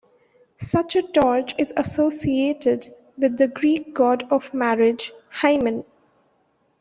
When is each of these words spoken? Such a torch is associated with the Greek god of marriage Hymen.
Such 0.57 0.95
a 0.95 1.03
torch 1.03 1.53
is 1.59 1.71
associated 1.77 2.87
with 3.19 3.37
the 3.37 3.47
Greek 3.47 3.93
god 3.93 4.27
of 4.31 4.51
marriage 4.51 5.13
Hymen. 5.29 5.85